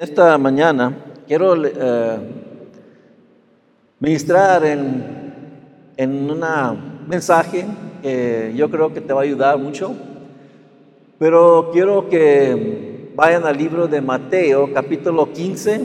[0.00, 0.96] Esta mañana
[1.26, 2.18] quiero eh,
[3.98, 5.02] ministrar en,
[5.96, 6.40] en un
[7.08, 7.66] mensaje
[8.00, 9.92] que yo creo que te va a ayudar mucho,
[11.18, 15.80] pero quiero que vayan al libro de Mateo, capítulo 15.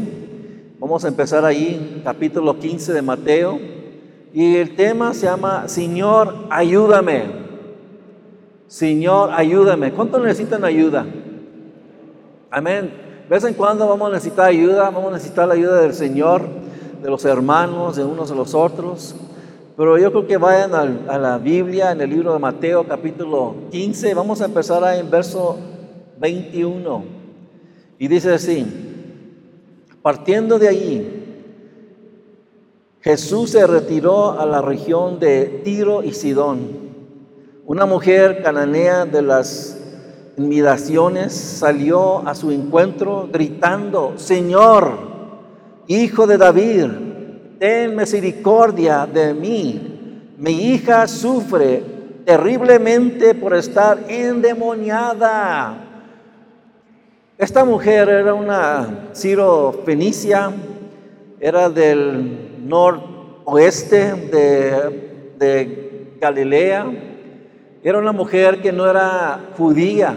[0.77, 3.59] Vamos a empezar ahí, capítulo 15 de Mateo.
[4.31, 7.23] Y el tema se llama Señor, ayúdame.
[8.67, 9.91] Señor, ayúdame.
[9.91, 11.03] ¿Cuántos necesitan ayuda?
[12.51, 13.02] Amén.
[13.33, 16.43] De vez en cuando vamos a necesitar ayuda, vamos a necesitar la ayuda del Señor,
[17.01, 19.15] de los hermanos, de unos de los otros.
[19.75, 24.13] Pero yo creo que vayan a, la Biblia, en el libro de Mateo, capítulo 15.
[24.13, 25.57] Vamos a empezar ahí en verso
[26.19, 27.05] 21.
[27.97, 28.67] Y dice así,
[30.03, 31.23] partiendo de allí,
[33.01, 36.67] Jesús se retiró a la región de Tiro y Sidón.
[37.65, 39.82] Una mujer cananea de las
[40.37, 44.97] inmidaciones, salió a su encuentro gritando, Señor,
[45.87, 46.85] hijo de David,
[47.59, 50.31] ten misericordia de mí.
[50.37, 51.83] Mi hija sufre
[52.25, 55.77] terriblemente por estar endemoniada.
[57.37, 60.51] Esta mujer era una Ciro Fenicia,
[61.39, 64.13] era del noroeste
[65.37, 67.12] de Galilea
[67.83, 70.15] era una mujer que no era judía.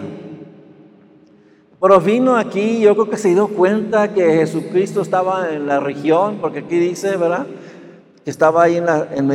[1.81, 6.39] Pero vino aquí, yo creo que se dio cuenta que Jesucristo estaba en la región,
[6.41, 7.47] porque aquí dice, ¿verdad?
[8.25, 9.27] Que estaba ahí en,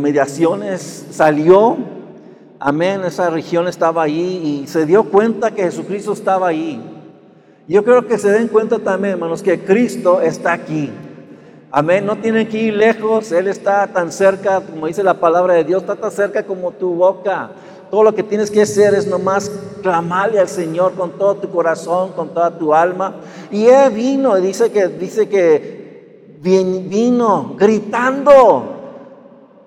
[0.00, 1.76] mediaciones, salió,
[2.60, 6.80] amén, esa región estaba ahí y se dio cuenta que Jesucristo estaba ahí.
[7.66, 10.90] Yo creo que se den cuenta también, hermanos, que Cristo está aquí.
[11.70, 15.64] Amén, no tienen que ir lejos, Él está tan cerca, como dice la palabra de
[15.64, 17.50] Dios, está tan cerca como tu boca.
[17.90, 19.50] Todo lo que tienes que hacer es nomás
[19.82, 23.16] clamarle al Señor con todo tu corazón, con toda tu alma.
[23.50, 28.74] Y Él vino, dice que, dice que vino gritando,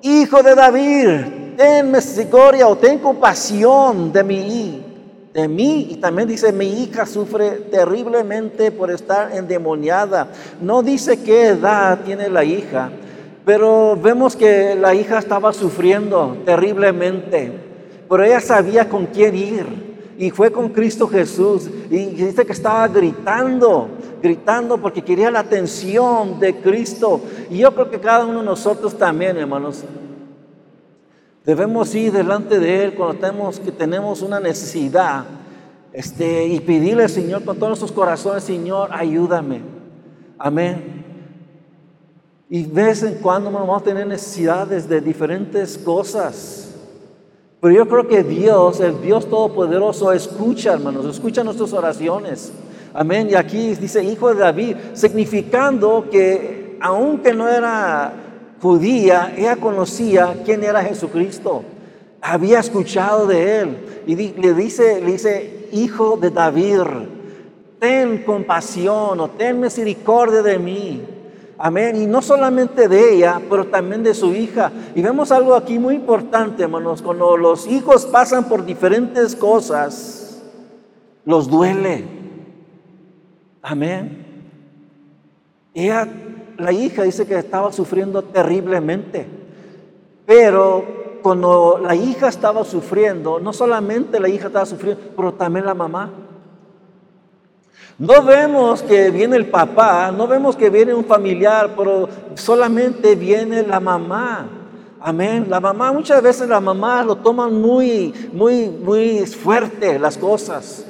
[0.03, 4.83] Hijo de David, ten misericordia o ten compasión de mí,
[5.31, 5.87] de mí.
[5.91, 10.27] Y también dice, mi hija sufre terriblemente por estar endemoniada.
[10.59, 12.89] No dice qué edad tiene la hija,
[13.45, 17.70] pero vemos que la hija estaba sufriendo terriblemente
[18.11, 19.65] pero ella sabía con quién ir.
[20.17, 21.69] Y fue con Cristo Jesús.
[21.89, 23.87] Y dice que estaba gritando,
[24.21, 27.21] gritando porque quería la atención de Cristo.
[27.49, 29.85] Y yo creo que cada uno de nosotros también, hermanos,
[31.45, 35.23] debemos ir delante de Él cuando tenemos, que tenemos una necesidad.
[35.93, 39.61] Este, y pedirle al Señor con todos nuestros corazones, Señor, ayúdame.
[40.37, 41.05] Amén.
[42.49, 46.70] Y de vez en cuando vamos a tener necesidades de diferentes cosas.
[47.61, 52.51] Pero yo creo que Dios, el Dios Todopoderoso, escucha, hermanos, escucha nuestras oraciones.
[52.91, 53.29] Amén.
[53.29, 58.13] Y aquí dice hijo de David, significando que aunque no era
[58.59, 61.63] judía, ella conocía quién era Jesucristo.
[62.19, 63.77] Había escuchado de él.
[64.07, 66.81] Y le dice, le dice, hijo de David,
[67.79, 71.01] ten compasión o ten misericordia de mí.
[71.63, 71.95] Amén.
[71.95, 74.71] Y no solamente de ella, pero también de su hija.
[74.95, 77.03] Y vemos algo aquí muy importante, hermanos.
[77.03, 80.41] Cuando los hijos pasan por diferentes cosas,
[81.23, 82.03] los duele.
[83.61, 84.25] Amén.
[85.75, 86.07] Ella,
[86.57, 89.27] la hija dice que estaba sufriendo terriblemente.
[90.25, 95.75] Pero cuando la hija estaba sufriendo, no solamente la hija estaba sufriendo, pero también la
[95.75, 96.11] mamá.
[98.01, 103.61] No vemos que viene el papá, no vemos que viene un familiar, pero solamente viene
[103.61, 104.49] la mamá.
[104.99, 105.45] Amén.
[105.47, 110.83] La mamá, muchas veces la mamá lo toman muy, muy, muy fuerte las cosas.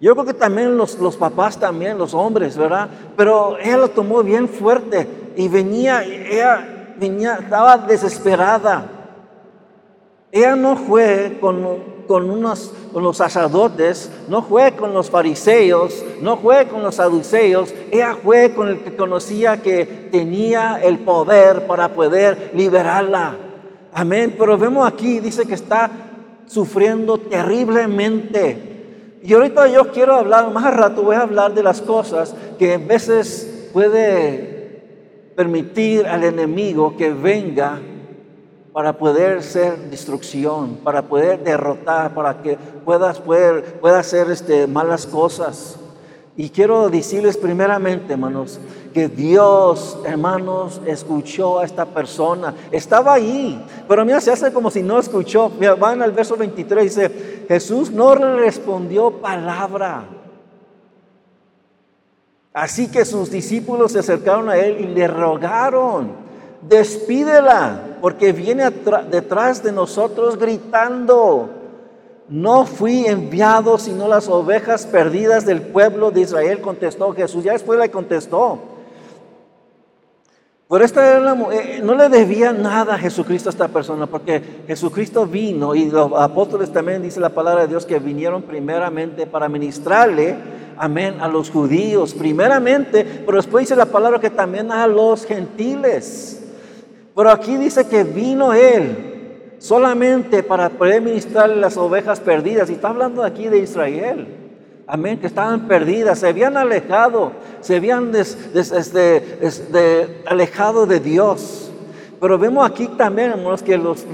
[0.00, 2.88] Yo creo que también los, los papás también, los hombres, ¿verdad?
[3.16, 8.86] Pero ella lo tomó bien fuerte y venía, ella venía, estaba desesperada.
[10.30, 16.36] Ella no fue con con, unos, con los sacerdotes, no fue con los fariseos, no
[16.36, 21.94] fue con los saduceos, ella fue con el que conocía que tenía el poder para
[21.94, 23.36] poder liberarla.
[23.92, 24.34] Amén.
[24.38, 25.90] Pero vemos aquí, dice que está
[26.46, 28.70] sufriendo terriblemente.
[29.22, 32.74] Y ahorita yo quiero hablar, más al rato voy a hablar de las cosas que
[32.74, 34.82] a veces puede
[35.36, 37.80] permitir al enemigo que venga
[38.72, 45.76] para poder ser destrucción, para poder derrotar, para que puedas poder, hacer este, malas cosas.
[46.36, 48.58] Y quiero decirles primeramente, hermanos,
[48.94, 52.54] que Dios, hermanos, escuchó a esta persona.
[52.70, 55.50] Estaba ahí, pero mira, se hace como si no escuchó.
[55.58, 60.04] Mira, van al verso 23, dice, Jesús no respondió palabra.
[62.54, 66.21] Así que sus discípulos se acercaron a él y le rogaron,
[66.62, 68.70] despídela, porque viene
[69.10, 71.50] detrás de nosotros gritando.
[72.28, 77.44] No fui enviado sino las ovejas perdidas del pueblo de Israel, contestó Jesús.
[77.44, 78.58] Ya después le contestó.
[80.72, 81.18] Pero esta
[81.52, 86.10] eh, no le debía nada a Jesucristo a esta persona, porque Jesucristo vino y los
[86.14, 90.34] apóstoles también dice la palabra de Dios que vinieron primeramente para ministrarle,
[90.78, 96.42] amén, a los judíos, primeramente, pero después dice la palabra que también a los gentiles.
[97.14, 102.88] Pero aquí dice que vino Él solamente para poder ministrarle las ovejas perdidas, y está
[102.88, 104.26] hablando aquí de Israel.
[104.86, 111.70] Amén, que estaban perdidas, se habían alejado, se habían este, alejado de Dios.
[112.20, 114.04] Pero vemos aquí también, hermanos, que los,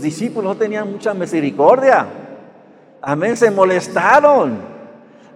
[0.00, 2.06] discípulos no tenían mucha misericordia.
[3.02, 4.74] Amén, se molestaron.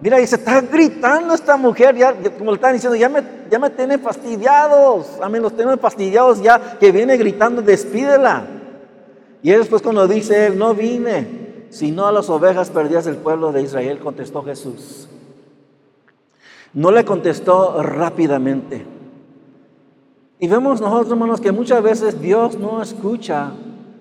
[0.01, 3.69] Mira, se está gritando esta mujer, ya, como le están diciendo, ya me, ya me
[3.69, 5.07] tienen fastidiados.
[5.21, 8.45] Amén, los tienen fastidiados ya, que viene gritando, despídela.
[9.41, 13.61] Y después cuando dice él, no vine, sino a las ovejas perdidas del pueblo de
[13.61, 15.07] Israel, contestó Jesús.
[16.73, 18.85] No le contestó rápidamente.
[20.39, 23.51] Y vemos nosotros, hermanos, que muchas veces Dios no escucha,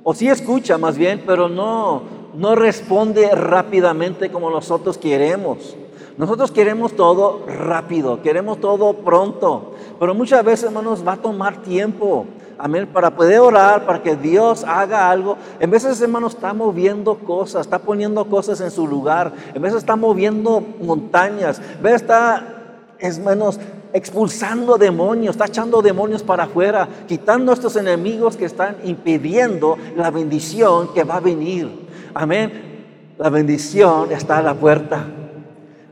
[0.05, 2.03] o sí escucha más bien, pero no,
[2.35, 5.77] no responde rápidamente como nosotros queremos.
[6.19, 12.27] Nosotros queremos todo rápido, queremos todo pronto, pero muchas veces, hermanos, va a tomar tiempo.
[12.59, 12.89] Amén.
[12.93, 15.37] Para poder orar, para que Dios haga algo.
[15.61, 19.33] En veces, hermanos, está moviendo cosas, está poniendo cosas en su lugar.
[19.55, 21.61] En veces está moviendo montañas.
[21.77, 22.45] En veces está,
[22.99, 23.61] es menos,
[23.93, 30.11] expulsando demonios, está echando demonios para afuera, quitando a estos enemigos que están impidiendo la
[30.11, 31.87] bendición que va a venir.
[32.13, 33.15] Amén.
[33.19, 35.07] La bendición está a la puerta.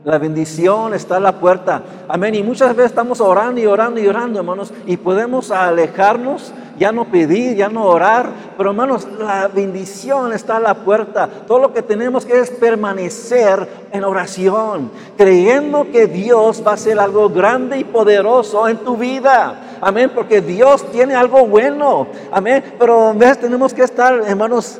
[0.07, 1.81] La bendición está a la puerta.
[2.07, 2.33] Amén.
[2.33, 7.11] Y muchas veces estamos orando y orando y orando, hermanos, y podemos alejarnos, ya no
[7.11, 8.29] pedir, ya no orar.
[8.55, 11.27] Pero, hermanos, la bendición está a la puerta.
[11.45, 16.97] Todo lo que tenemos que es permanecer en oración, creyendo que Dios va a hacer
[16.97, 19.77] algo grande y poderoso en tu vida.
[19.81, 20.09] Amén.
[20.15, 22.07] Porque Dios tiene algo bueno.
[22.31, 22.63] Amén.
[22.79, 24.79] Pero a veces tenemos que estar, hermanos,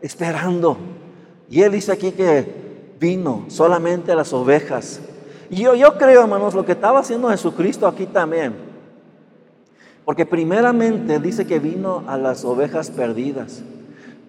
[0.00, 0.76] esperando.
[1.50, 2.65] Y Él dice aquí que
[2.98, 5.00] vino solamente a las ovejas.
[5.50, 8.54] Y yo, yo creo, hermanos, lo que estaba haciendo Jesucristo aquí también.
[10.04, 13.62] Porque primeramente dice que vino a las ovejas perdidas.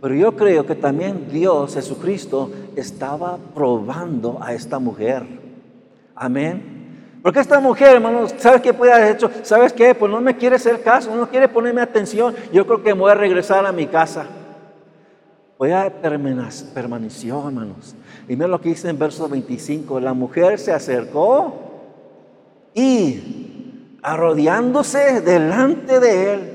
[0.02, 5.24] Pero yo creo que también Dios, Jesucristo, estaba probando a esta mujer.
[6.16, 6.78] Amén.
[7.22, 9.30] Porque esta mujer, hermanos, ¿sabes qué puede haber hecho?
[9.44, 9.96] ¿Sabes qué?
[9.96, 12.36] Pues no me quiere hacer caso, no quiere ponerme atención.
[12.54, 14.25] Yo creo que me voy a regresar a mi casa.
[15.58, 15.92] Voy a
[16.74, 17.96] permaneció, hermanos.
[18.27, 20.00] Y mira lo que dice en verso 25.
[20.00, 21.53] La mujer se acercó
[22.74, 26.53] y, arrodillándose delante de él,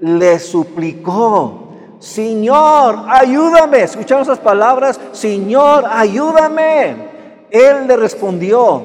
[0.00, 1.68] le suplicó,
[2.00, 3.82] Señor, ayúdame.
[3.82, 6.96] Escuchamos esas palabras, Señor, ayúdame.
[7.50, 8.82] Él le respondió,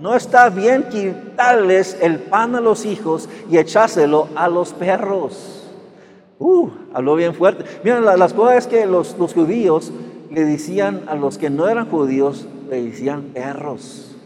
[0.00, 5.66] no está bien quitarles el pan a los hijos y echárselo a los perros.
[6.38, 7.64] Uh, habló bien fuerte.
[7.82, 9.90] Miren, las cosas que los, los judíos
[10.30, 14.16] le decían a los que no eran judíos, le decían perros.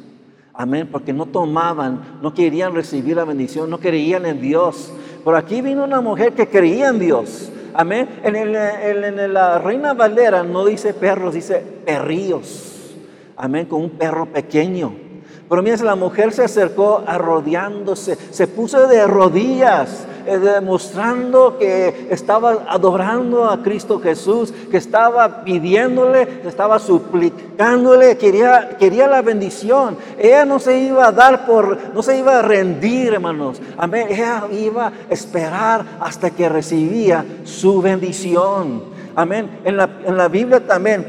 [0.52, 4.92] Amén, porque no tomaban, no querían recibir la bendición, no creían en Dios.
[5.24, 7.50] Por aquí vino una mujer que creía en Dios.
[7.72, 8.08] Amén.
[8.22, 12.94] En, en la Reina Valera no dice perros, dice perrillos.
[13.36, 15.03] Amén, con un perro pequeño.
[15.48, 22.64] Pero mientras la mujer se acercó arrodillándose, se puso de rodillas eh, demostrando que estaba
[22.66, 29.98] adorando a Cristo Jesús, que estaba pidiéndole, estaba suplicándole, quería, quería la bendición.
[30.18, 33.60] Ella no se iba a dar por, no se iba a rendir, hermanos.
[33.76, 34.06] Amén.
[34.08, 38.82] Ella iba a esperar hasta que recibía su bendición.
[39.14, 39.60] Amén.
[39.64, 41.04] En la, en la Biblia también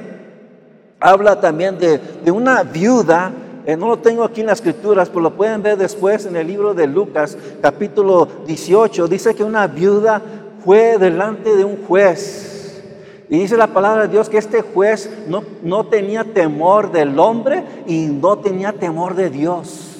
[1.00, 3.32] habla también de, de una viuda
[3.66, 6.48] eh, no lo tengo aquí en las escrituras, pero lo pueden ver después en el
[6.48, 9.08] libro de Lucas, capítulo 18.
[9.08, 10.22] Dice que una viuda
[10.64, 12.84] fue delante de un juez.
[13.28, 17.64] Y dice la palabra de Dios que este juez no, no tenía temor del hombre
[17.88, 19.96] y no tenía temor de Dios.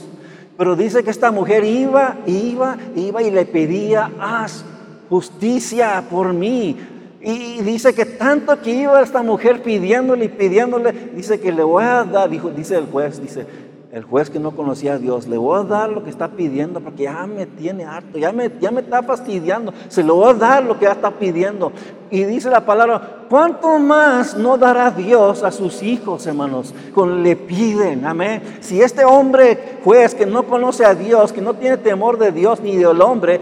[0.58, 4.64] Pero dice que esta mujer iba, iba, iba y le pedía, haz
[5.10, 6.78] justicia por mí.
[7.26, 11.84] Y dice que tanto que iba esta mujer pidiéndole y pidiéndole, dice que le voy
[11.84, 13.48] a dar, dijo, dice el juez, dice,
[13.92, 16.82] el juez que no conocía a Dios, le voy a dar lo que está pidiendo
[16.82, 20.34] porque ya me tiene harto, ya me, ya me está fastidiando, se lo voy a
[20.36, 21.72] dar lo que ya está pidiendo.
[22.12, 27.36] Y dice la palabra, ¿cuánto más no dará Dios a sus hijos, hermanos, cuando le
[27.36, 28.06] piden?
[28.06, 28.44] Amén.
[28.60, 32.60] Si este hombre juez que no conoce a Dios, que no tiene temor de Dios
[32.60, 33.42] ni del hombre,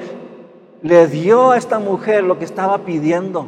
[0.84, 3.48] le dio a esta mujer lo que estaba pidiendo,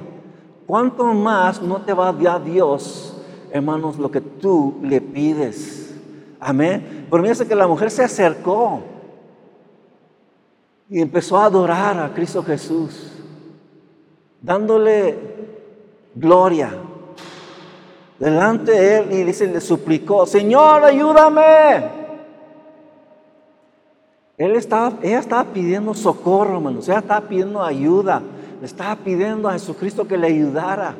[0.65, 3.17] ¿cuánto más no te va a dar Dios,
[3.51, 5.95] hermanos, lo que tú le pides?
[6.39, 7.07] Amén.
[7.09, 8.81] Pero mira que la mujer se acercó
[10.89, 13.11] y empezó a adorar a Cristo Jesús,
[14.41, 15.17] dándole
[16.13, 16.71] gloria
[18.19, 22.05] delante de él y dice, le suplicó, Señor, ayúdame.
[24.37, 26.87] Él estaba, ella estaba pidiendo socorro, hermanos.
[26.89, 28.21] Ella estaba pidiendo ayuda.
[28.59, 30.95] Le estaba pidiendo a Jesucristo que le ayudara.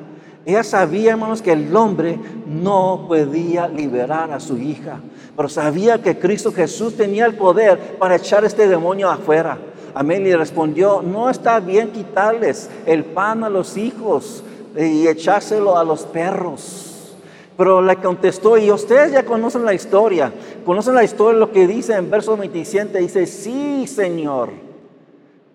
[0.46, 5.00] Ella sabía, hermanos, que el hombre no podía liberar a su hija,
[5.36, 9.58] pero sabía que Cristo Jesús tenía el poder para echar este demonio afuera.
[9.96, 10.28] Amén.
[10.28, 14.44] Y respondió, no está bien quitarles el pan a los hijos
[14.78, 17.16] y echárselo a los perros.
[17.58, 20.34] Pero le contestó, y ustedes ya conocen la historia,
[20.66, 24.50] conocen la historia, lo que dice en verso 27, dice, sí, Señor.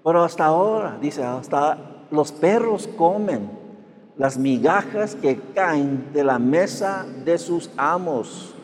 [0.03, 3.51] Pero hasta ahora, dice, hasta los perros comen
[4.19, 8.55] las migajas que caen de la mesa de sus amos.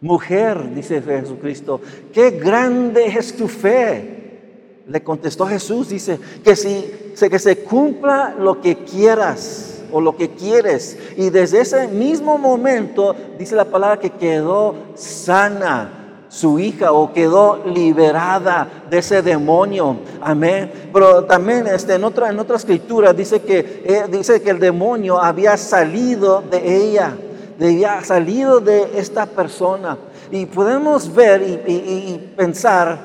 [0.00, 1.80] Mujer, dice Jesucristo,
[2.12, 4.82] qué grande es tu fe.
[4.86, 6.84] Le contestó Jesús, dice, que si
[7.16, 10.98] que se cumpla lo que quieras o lo que quieres.
[11.16, 16.01] Y desde ese mismo momento, dice la palabra que quedó sana
[16.32, 19.98] su hija o quedó liberada de ese demonio.
[20.22, 20.72] Amén.
[20.90, 25.20] Pero también este, en, otra, en otra escritura dice que, eh, dice que el demonio
[25.20, 27.14] había salido de ella,
[27.60, 29.98] había salido de esta persona.
[30.30, 32.98] Y podemos ver y pensar,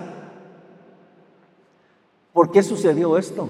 [2.31, 3.49] ¿por qué sucedió esto?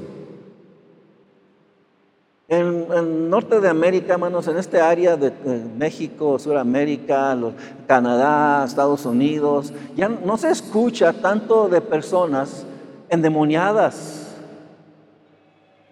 [2.49, 5.33] En el norte de América, hermanos, en este área de,
[5.77, 7.37] México, Sudamérica,
[7.85, 12.65] Canadá, Estados Unidos, ya no se escucha tanto de personas
[13.09, 14.33] endemoniadas.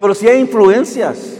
[0.00, 1.36] Pero sí hay influencias.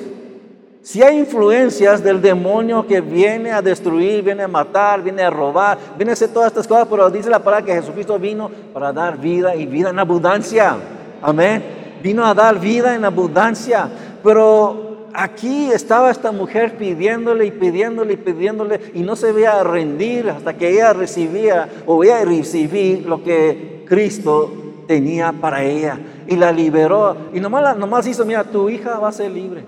[0.83, 5.79] Si hay influencias del demonio que viene a destruir, viene a matar, viene a robar,
[5.97, 9.17] viene a hacer todas estas cosas, pero dice la palabra que Jesucristo vino para dar
[9.17, 10.77] vida y vida en abundancia.
[11.23, 11.65] Amén.
[12.03, 13.89] Vino a dar vida en abundancia.
[14.23, 14.86] Pero
[15.17, 20.57] aquí estaba esta mujer pidiéndole y pidiéndole y pidiéndole y no se veía rendir hasta
[20.57, 24.53] que ella recibía o ella recibir lo que Cristo
[24.87, 27.17] tenía para ella y la liberó.
[27.33, 29.65] Y nomás, nomás hizo, mira, tu hija va a ser libre,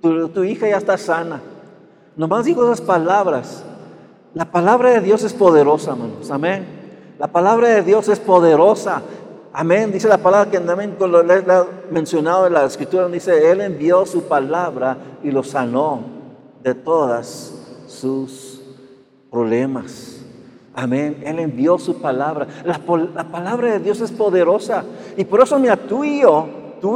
[0.00, 1.40] tu, tu hija ya está sana.
[2.16, 3.64] Nomás dijo esas palabras.
[4.34, 6.30] La palabra de Dios es poderosa, hermanos.
[6.30, 6.66] Amén.
[7.18, 9.02] La palabra de Dios es poderosa.
[9.60, 9.90] Amén.
[9.90, 14.22] Dice la palabra que también lo ha mencionado en la escritura, dice, Él envió su
[14.22, 16.00] palabra y lo sanó
[16.62, 17.54] de todas
[17.88, 18.62] sus
[19.28, 20.20] problemas.
[20.76, 21.24] Amén.
[21.26, 22.46] Él envió su palabra.
[22.64, 24.84] La, palabra de Dios es poderosa.
[25.16, 26.46] Y por eso, mira, tú y yo,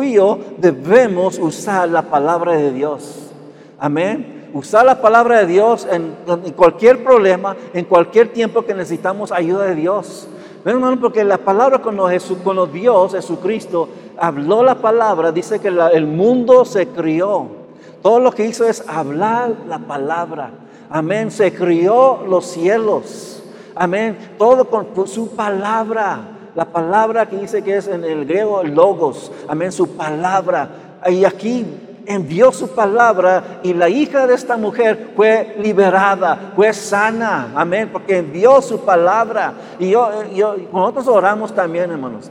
[0.05, 3.33] y yo debemos usar la palabra de Dios.
[3.77, 4.51] Amén.
[4.55, 6.15] Usar la palabra de Dios en
[6.53, 10.29] cualquier problema, en cualquier tiempo que necesitamos ayuda de Dios
[10.71, 12.39] hermano, porque la palabra cuando, Jesús,
[12.73, 13.89] Dios, Jesucristo,
[14.19, 17.63] habló la palabra, dice que el mundo se crió.
[18.03, 20.51] Todo lo que hizo es hablar la palabra.
[20.91, 21.31] Amén.
[21.31, 23.43] Se crió los cielos.
[23.75, 24.35] Amén.
[24.37, 26.21] Todo con su palabra.
[26.55, 29.31] La palabra que dice que es en el griego logos.
[29.49, 29.73] Amén.
[29.73, 30.69] Su palabra.
[31.09, 31.65] Y aquí
[32.07, 38.19] envió su palabra y la hija de esta mujer fue liberada, fue sana, amén, porque
[38.19, 39.55] envió su palabra.
[39.79, 42.31] Y yo, yo nosotros oramos también, hermanos.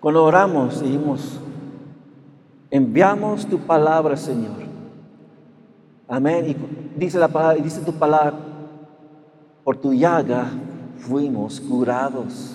[0.00, 1.40] Cuando oramos, dijimos,
[2.70, 4.64] enviamos tu palabra, Señor.
[6.06, 6.50] Amén.
[6.50, 8.34] Y dice la palabra, dice tu palabra,
[9.62, 10.46] por tu llaga
[10.98, 12.54] fuimos curados.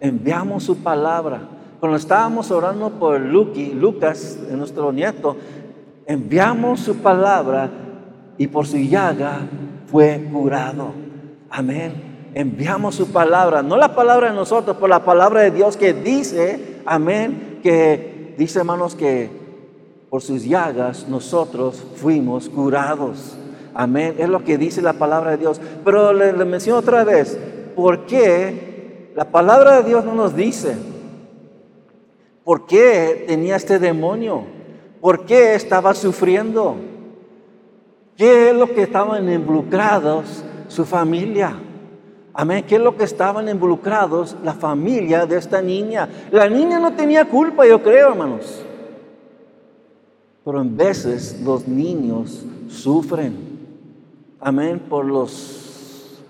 [0.00, 1.48] Enviamos su palabra.
[1.82, 5.36] Cuando estábamos orando por Luki, Lucas, nuestro nieto,
[6.06, 7.70] enviamos su palabra
[8.38, 9.40] y por su llaga
[9.86, 10.92] fue curado.
[11.50, 12.30] Amén.
[12.34, 16.78] Enviamos su palabra, no la palabra de nosotros, por la palabra de Dios que dice,
[16.86, 19.28] amén, que dice hermanos que
[20.08, 23.36] por sus llagas nosotros fuimos curados.
[23.74, 24.14] Amén.
[24.18, 25.60] Es lo que dice la palabra de Dios.
[25.84, 27.36] Pero le, le menciono otra vez,
[27.74, 30.91] ¿por qué la palabra de Dios no nos dice?
[32.44, 34.44] ¿Por qué tenía este demonio?
[35.00, 36.76] ¿Por qué estaba sufriendo?
[38.16, 41.56] ¿Qué es lo que estaban involucrados su familia?
[42.34, 42.64] Amén.
[42.66, 44.36] ¿Qué es lo que estaban involucrados?
[44.42, 46.08] La familia de esta niña.
[46.30, 48.62] La niña no tenía culpa, yo creo, hermanos.
[50.44, 53.36] Pero en veces los niños sufren.
[54.40, 54.80] Amén.
[54.88, 56.22] Por los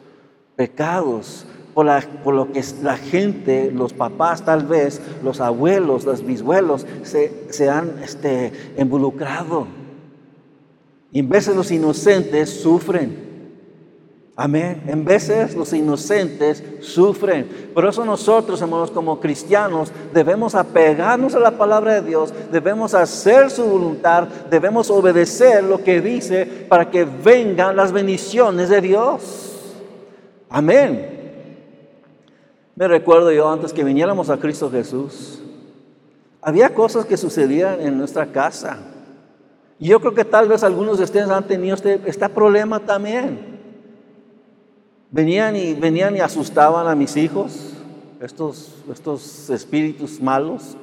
[0.57, 7.71] pecados, por, lo que la gente, los papás tal vez, los abuelos, los bisbuelos, se,
[7.71, 9.67] han este, involucrado.
[11.11, 13.33] Y en veces los inocentes sufren.
[14.35, 14.83] Amén.
[14.87, 17.71] En veces los inocentes sufren.
[17.75, 23.51] Por eso nosotros, hermanos, como cristianos, debemos apegarnos a la palabra de Dios, debemos hacer
[23.51, 29.75] su voluntad, debemos obedecer lo que dice para que vengan las bendiciones de Dios.
[30.49, 31.22] Amén.
[32.89, 35.41] Recuerdo yo antes que viniéramos a Cristo Jesús,
[36.41, 38.79] había cosas que sucedían en nuestra casa.
[39.79, 43.61] Y yo creo que tal vez algunos de ustedes han tenido este, este problema también.
[45.11, 47.75] Venían y, venían y asustaban a mis hijos,
[48.21, 50.77] estos, estos espíritus malos.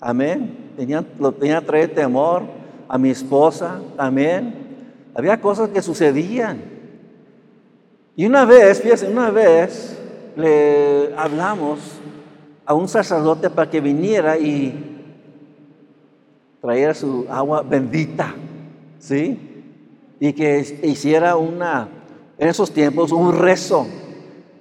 [0.00, 0.72] Amén.
[0.76, 2.42] Tenían, lo tenía traer temor
[2.88, 4.54] a mi esposa también.
[5.14, 6.62] Había cosas que sucedían.
[8.14, 9.98] Y una vez, fíjense, una vez
[10.36, 11.80] le hablamos
[12.64, 15.02] a un sacerdote para que viniera y
[16.60, 18.34] trajera su agua bendita,
[18.98, 19.38] ¿sí?
[20.20, 21.88] Y que hiciera una,
[22.38, 23.86] en esos tiempos, un rezo.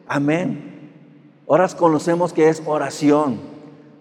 [0.07, 0.91] Amén.
[1.47, 3.55] Ahora conocemos que es oración.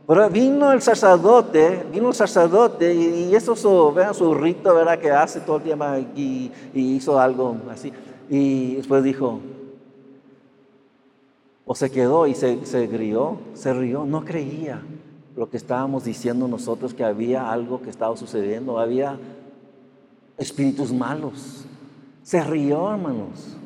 [0.06, 4.98] Pero vino el sacerdote, vino el sacerdote y, eso su, vean su rito, ¿verdad?
[4.98, 7.90] Que hace todo el tiempo y, y hizo algo así.
[8.28, 9.40] Y después dijo,
[11.66, 14.82] o se quedó y se, se rió, se rió, no creía
[15.36, 19.18] lo que estábamos diciendo nosotros, que había algo que estaba sucediendo, había
[20.38, 21.64] espíritus malos.
[22.22, 23.56] Se rió, hermanos.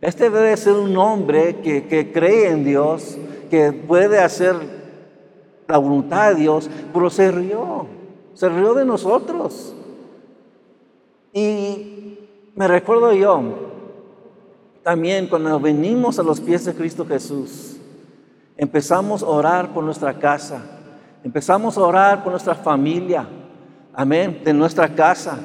[0.00, 3.18] Este debe ser un hombre que, que cree en Dios,
[3.50, 4.54] que puede hacer
[5.66, 7.86] la voluntad de Dios, pero se rió,
[8.34, 9.74] se rió de nosotros.
[11.32, 12.18] Y
[12.54, 13.42] me recuerdo yo,
[14.86, 17.76] también cuando venimos a los pies de Cristo Jesús,
[18.56, 20.62] empezamos a orar por nuestra casa,
[21.24, 23.26] empezamos a orar por nuestra familia,
[23.92, 25.40] amén, de nuestra casa.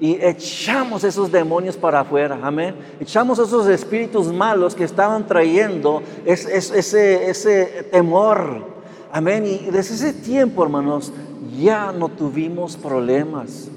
[0.00, 2.74] Y echamos esos demonios para afuera, amén.
[2.98, 8.64] Echamos esos espíritus malos que estaban trayendo ese, temor,
[9.12, 9.44] amén.
[9.44, 11.12] Y desde ese tiempo, hermanos,
[11.54, 13.68] ya no tuvimos problemas.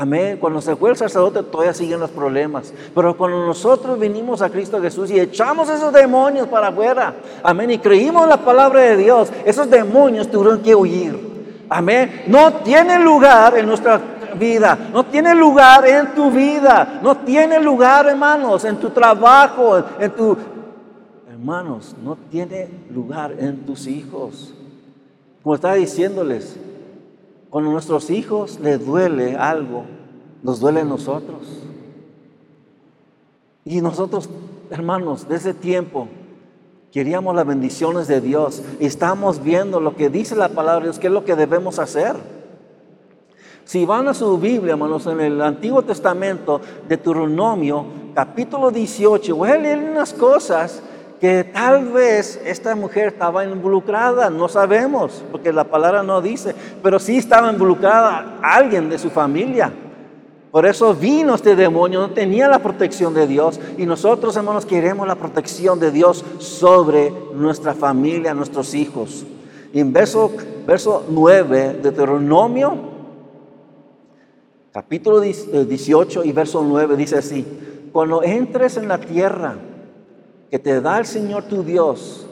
[0.00, 0.38] Amén.
[0.38, 2.72] Cuando se fue el sacerdote todavía siguen los problemas.
[2.94, 7.78] Pero cuando nosotros vinimos a Cristo Jesús y echamos esos demonios para afuera, amén, y
[7.78, 11.66] creímos la palabra de Dios, esos demonios tuvieron que huir.
[11.68, 12.22] Amén.
[12.28, 14.00] No tiene lugar en nuestra
[14.38, 20.10] vida, no tiene lugar en tu vida, no tiene lugar, hermanos, en tu trabajo, en
[20.12, 20.36] tu...
[21.28, 24.54] Hermanos, no tiene lugar en tus hijos.
[25.42, 26.56] Como estaba diciéndoles,
[27.50, 29.84] cuando a nuestros hijos les duele algo,
[30.42, 31.46] nos duele a nosotros.
[33.64, 34.28] Y nosotros,
[34.70, 36.08] hermanos, de ese tiempo,
[36.92, 40.98] queríamos las bendiciones de Dios y estamos viendo lo que dice la palabra de Dios,
[40.98, 42.16] qué es lo que debemos hacer.
[43.64, 46.58] Si van a su Biblia, hermanos, en el Antiguo Testamento,
[46.88, 47.84] de Deuteronomio,
[48.14, 50.82] capítulo 18, voy a leer unas cosas
[51.20, 56.98] que tal vez esta mujer estaba involucrada, no sabemos, porque la palabra no dice, pero
[56.98, 59.72] sí estaba involucrada alguien de su familia.
[60.50, 63.60] Por eso vino este demonio, no tenía la protección de Dios.
[63.76, 69.26] Y nosotros, hermanos, queremos la protección de Dios sobre nuestra familia, nuestros hijos.
[69.72, 70.32] Y en verso,
[70.66, 72.76] verso 9 de Deuteronomio,
[74.72, 77.44] capítulo 18 y verso 9 dice así,
[77.92, 79.56] cuando entres en la tierra,
[80.50, 82.26] que te da el Señor tu Dios,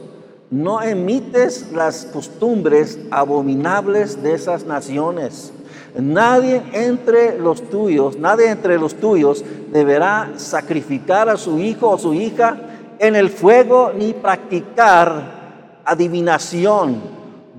[0.50, 5.52] no emites las costumbres abominables de esas naciones.
[5.98, 12.14] Nadie entre los tuyos, nadie entre los tuyos deberá sacrificar a su hijo o su
[12.14, 12.58] hija
[12.98, 17.00] en el fuego ni practicar adivinación,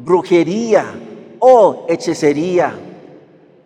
[0.04, 0.86] brujería
[1.40, 2.74] o hechicería.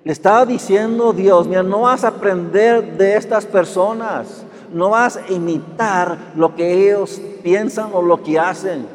[0.04, 5.32] Le estaba diciendo Dios, mira, no vas a aprender de estas personas no vas a
[5.32, 8.86] imitar lo que ellos piensan o lo que hacen.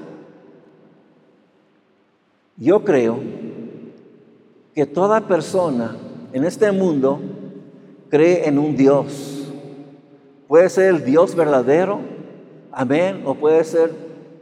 [2.56, 3.18] Yo creo
[4.74, 5.96] que toda persona
[6.32, 7.20] en este mundo
[8.08, 9.52] cree en un Dios.
[10.48, 12.00] Puede ser el Dios verdadero,
[12.72, 13.92] amén, o puede ser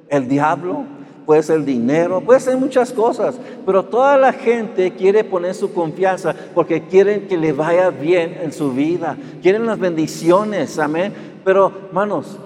[0.08, 0.84] el diablo,
[1.24, 6.34] puede ser dinero, puede ser muchas cosas, pero toda la gente quiere poner su confianza
[6.54, 11.12] porque quieren que le vaya bien en su vida, quieren las bendiciones, amén.
[11.44, 12.38] Pero, hermanos,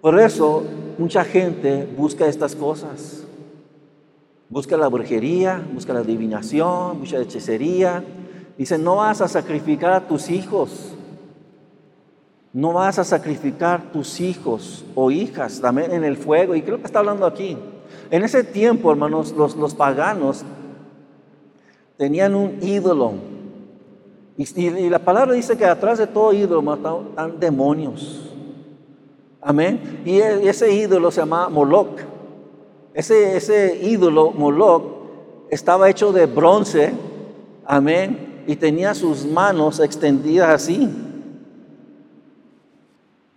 [0.00, 0.62] Por eso
[0.96, 3.24] mucha gente busca estas cosas.
[4.48, 8.04] Busca la brujería, busca la adivinación, la hechicería.
[8.56, 10.94] Dice, no vas a sacrificar a tus hijos.
[12.52, 16.54] No vas a sacrificar tus hijos o hijas también en el fuego.
[16.54, 17.56] Y creo que está hablando aquí.
[18.10, 20.44] En ese tiempo, hermanos, los, los paganos
[21.96, 23.14] tenían un ídolo.
[24.36, 28.30] Y, la palabra dice que atrás de todo ídolo están demonios.
[29.40, 30.02] Amén.
[30.04, 31.98] Y e, ese ídolo se llama Moloch.
[32.94, 34.82] Ese, ese ídolo, Moloch,
[35.50, 36.92] estaba hecho de bronce.
[37.66, 38.44] Amén.
[38.46, 40.88] Y tenía sus manos extendidas así.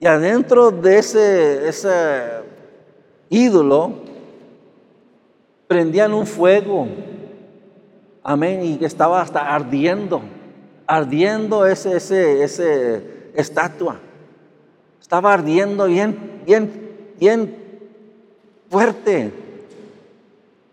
[0.02, 2.42] Y adentro de ese, ese
[3.30, 3.94] ídolo
[5.68, 6.88] prendían un fuego.
[8.24, 8.66] Amén.
[8.66, 10.24] Y estaba hasta ardiendo.
[10.88, 14.00] Ardiendo ese, ese, ese estatua.
[15.00, 16.72] Estaba ardiendo bien, bien,
[17.20, 17.56] bien
[18.72, 19.32] fuerte.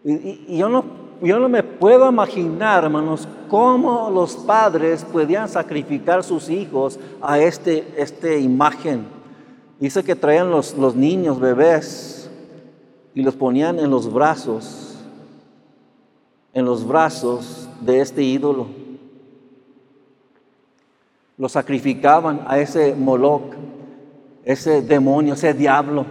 [0.05, 0.85] Y, yo, no,
[1.21, 8.41] yo no me puedo imaginar, hermanos, cómo los padres podían sacrificar sus hijos a este,
[8.41, 9.17] imagen.
[9.81, 12.19] Dice que traían los, los niños, bebés,
[13.14, 14.97] y los ponían en los brazos,
[16.53, 18.67] en los brazos de este ídolo.
[21.37, 23.55] Los sacrificaban a ese Moloch,
[24.45, 26.07] ese demonio, ese diablo.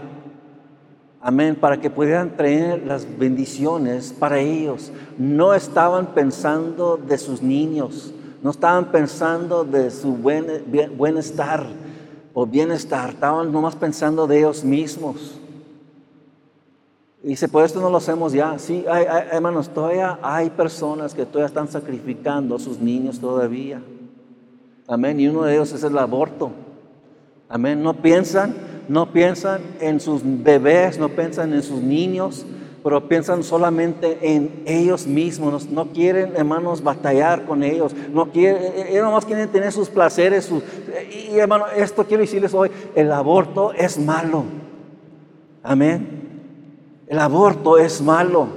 [1.22, 4.92] Amén, para que pudieran traer las bendiciones para ellos.
[5.18, 11.68] No estaban pensando de sus niños, no estaban pensando de su buen, bienestar
[12.40, 15.40] o bienestar, estaban nomás pensando de ellos mismos.
[17.24, 18.60] Y dice, por esto no lo hacemos ya.
[18.60, 23.82] Sí, hay, hermanos, todavía hay personas que todavía están sacrificando a sus niños todavía.
[24.88, 25.20] Amén.
[25.20, 26.52] Y uno de ellos es el aborto.
[27.50, 27.82] Amén.
[27.82, 28.54] No piensan,
[28.88, 32.46] no piensan en sus bebés, no piensan en sus niños,
[32.84, 35.68] pero piensan solamente en ellos mismos.
[35.70, 37.94] No, quieren, hermanos, batallar con ellos.
[38.14, 40.52] No quieren, eh, eh, ellos nomás quieren tener sus placeres.
[41.12, 44.44] y hermano, esto quiero decirles hoy, el aborto es malo.
[45.64, 47.04] Amén.
[47.08, 48.48] El aborto es malo.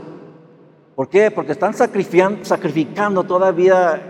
[0.95, 1.31] ¿Por qué?
[1.31, 4.01] Porque están sacrificando, sacrificando todavía,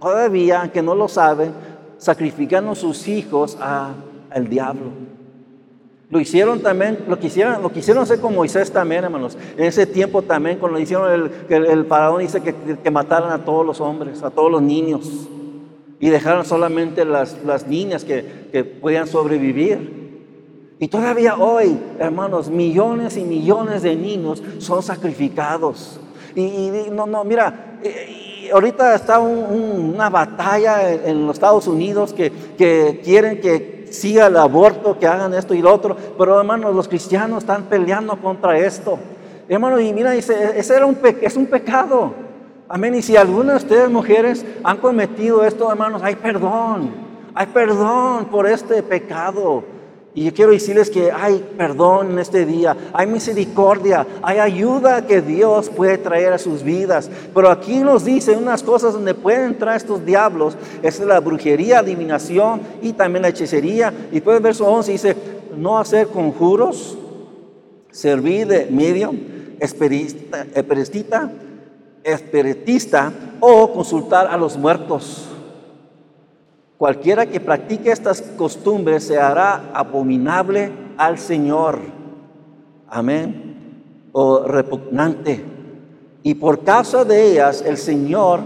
[0.00, 1.52] todavía, aunque no lo saben,
[1.96, 4.90] sacrificando sus hijos al diablo.
[6.10, 9.38] Lo hicieron también, lo quisieron, lo quisieron hacer con Moisés también, hermanos.
[9.56, 13.64] En ese tiempo también, cuando hicieron el, el, faraón dice que, que, mataran a todos
[13.64, 15.08] los hombres, a todos los niños.
[16.00, 20.00] Y dejaron solamente las, las niñas que, que podían sobrevivir.
[20.80, 26.00] Y todavía hoy, hermanos, millones y millones de niños son sacrificados.
[26.34, 27.78] Y, no, no, mira,
[28.52, 34.36] ahorita está una batalla en, en, los Estados Unidos que, que quieren que siga el
[34.36, 35.96] aborto, que hagan esto y lo otro.
[36.16, 38.98] Pero hermanos, los cristianos están peleando contra esto.
[39.48, 42.14] Hermano, y mira, dice, ese era un es un pecado.
[42.68, 42.94] Amén.
[42.94, 46.92] Y si algunas de ustedes mujeres han cometido esto, hermanos, hay perdón.
[47.34, 49.64] Hay perdón por este pecado.
[50.12, 55.22] Y yo quiero decirles que hay perdón en este día, hay misericordia, hay ayuda que
[55.22, 57.08] Dios puede traer a sus vidas.
[57.32, 60.56] Pero aquí nos dice unas cosas donde pueden entrar estos diablos.
[60.82, 63.94] Es la brujería, adivinación y también la hechicería.
[64.10, 65.16] Y después el verso 11 dice,
[65.56, 66.98] no hacer conjuros,
[67.92, 69.14] servir de medio,
[69.60, 71.30] espiritista,
[72.02, 75.29] espiritista o consultar a los muertos.
[76.80, 81.78] Cualquiera que practique estas costumbres se hará abominable al Señor.
[82.88, 84.08] Amén.
[84.12, 85.44] O repugnante.
[86.22, 88.40] Y por causa de ellas el Señor,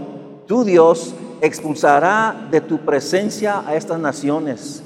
[0.47, 4.83] tu Dios, expulsará de tu presencia a estas naciones.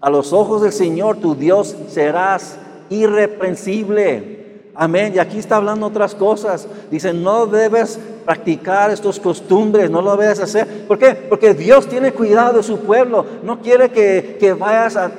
[0.00, 2.56] A los ojos del Señor, tu Dios, serás
[2.88, 4.35] irreprensible.
[4.78, 5.12] Amén.
[5.14, 6.68] Y aquí está hablando otras cosas.
[6.90, 10.86] Dice, no debes practicar estos costumbres, no lo debes hacer.
[10.86, 11.14] ¿Por qué?
[11.14, 13.24] Porque Dios tiene cuidado de su pueblo.
[13.42, 15.10] No quiere que, que vayas a,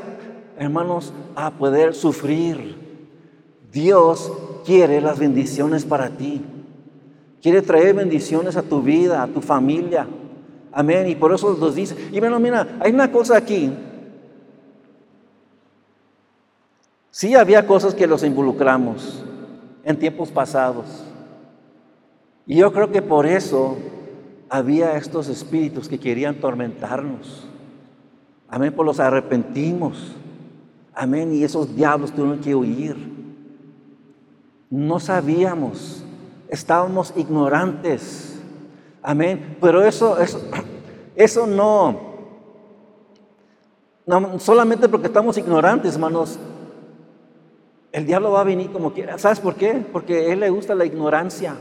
[0.59, 2.77] hermanos, a poder sufrir.
[3.71, 4.31] Dios
[4.63, 6.45] quiere las bendiciones para ti.
[7.41, 10.05] Quiere traer bendiciones a tu vida, a tu familia.
[10.71, 11.07] Amén.
[11.07, 11.95] Y por eso nos dice.
[12.11, 13.73] Y bueno, mira, hay una cosa aquí.
[17.09, 19.23] Sí había cosas que los involucramos
[19.87, 20.85] en tiempos pasados.
[22.45, 23.77] Y yo creo que por eso
[24.49, 27.47] había estos espíritus que querían tormentarnos.
[28.49, 30.13] Amén, por los arrepentimos.
[30.93, 32.97] Amén, y esos diablos tuvieron que huir.
[34.69, 36.03] No sabíamos,
[36.49, 38.41] estábamos ignorantes.
[39.01, 40.41] Amén, pero eso, eso,
[41.15, 41.97] eso no,
[44.05, 46.37] no, solamente porque estamos ignorantes, hermanos,
[47.97, 49.17] El diablo va a venir como quiera.
[49.17, 49.83] ¿Sabes por qué?
[49.91, 51.55] Porque a él le gusta la ignorancia.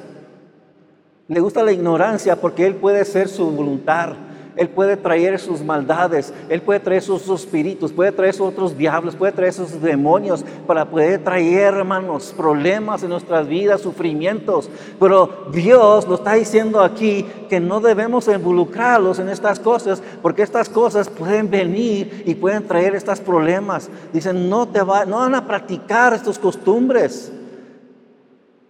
[1.29, 4.13] Le gusta la ignorancia porque él puede ser su voluntad.
[4.57, 9.15] Él puede traer sus maldades, Él puede traer sus espíritus, puede traer sus otros diablos,
[9.15, 14.71] puede traer sus demonios para poder traer, hermanos, problemas en nuestras vidas, sufrimientos.
[14.99, 20.71] Pero Dios nos está diciendo aquí que no debemos involucrarlos en estas cosas porque estas
[20.71, 23.91] cosas pueden venir y pueden traer estos problemas.
[24.13, 27.31] Dicen, no, te va, no van a practicar estas costumbres.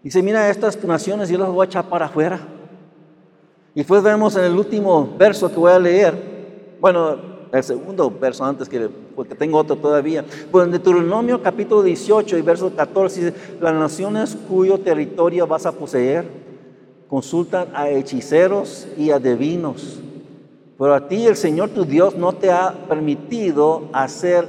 [0.03, 2.56] Dice, mira, estas naciones yo las voy a echar para afuera.
[3.77, 6.15] Y después vemos en el último verso que voy a leer,
[6.81, 7.15] bueno,
[7.53, 12.41] el segundo verso antes que, porque tengo otro todavía, pues en Deuteronomio capítulo 18 y
[12.41, 16.25] verso 14 dice, las naciones cuyo territorio vas a poseer
[17.07, 19.99] consultan a hechiceros y a divinos,
[20.79, 24.49] pero a ti el Señor tu Dios no te ha permitido hacer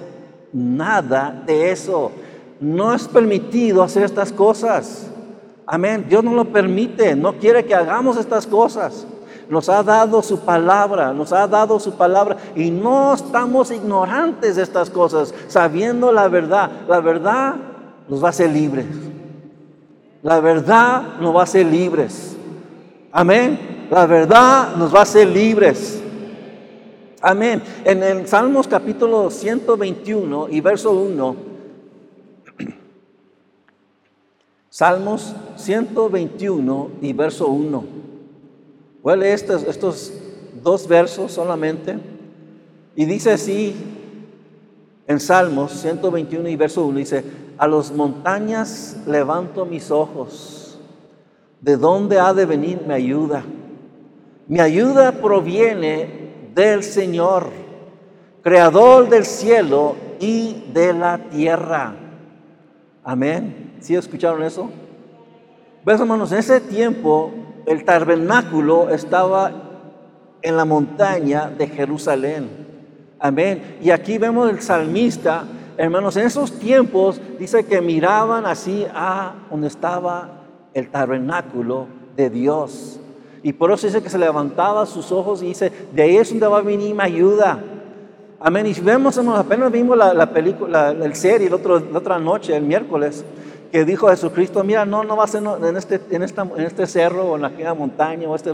[0.54, 2.14] nada de eso.
[2.62, 5.12] No es permitido hacer estas cosas.
[5.66, 6.06] Amén.
[6.08, 9.06] Dios no lo permite, no quiere que hagamos estas cosas
[9.50, 14.64] nos ha dado su palabra, nos ha dado su palabra y no estamos ignorantes de
[14.64, 16.70] estas cosas, sabiendo la verdad.
[16.88, 17.56] La verdad
[18.08, 18.86] nos va a hacer libres.
[20.22, 22.36] La verdad nos va a hacer libres.
[23.12, 23.88] Amén.
[23.90, 26.02] La verdad nos va a hacer libres.
[27.22, 27.62] Amén.
[27.84, 31.36] En el Salmos capítulo 121 y verso 1.
[34.70, 38.07] Salmos 121 y verso 1.
[39.08, 40.12] Voy estos, estos
[40.62, 41.98] dos versos solamente.
[42.94, 43.74] Y dice así
[45.08, 47.24] en Salmos 121 y verso 1, dice,
[47.58, 50.78] a las montañas levanto mis ojos.
[51.62, 53.46] ¿De dónde ha de venir mi ayuda?
[54.46, 57.48] Mi ayuda proviene del Señor,
[58.42, 61.96] creador del cielo y de la tierra.
[63.06, 63.78] Amén.
[63.80, 64.70] ¿Sí escucharon eso?
[65.86, 66.30] ¿Ves, hermanos?
[66.34, 69.52] En ese tiempo el tabernáculo estaba
[70.42, 72.48] en la montaña de Jerusalén.
[73.20, 73.78] Amén.
[73.82, 75.44] Y aquí vemos el salmista,
[75.76, 80.30] hermanos, en esos tiempos dice que miraban así a donde estaba
[80.74, 83.02] el tabernáculo de Dios.
[83.44, 86.48] Y por eso dice que se levantaba sus ojos y dice, de ahí es donde
[86.48, 87.60] va a venir mi ayuda.
[88.40, 88.66] Amén.
[88.66, 93.26] Y vemos, hermanos, apenas vimos la, película, el serie la otra noche, el miércoles
[93.78, 97.26] que dijo Jesucristo, mira, no, no va a ser en este, en, en este cerro
[97.26, 98.52] o en aquella montaña o este,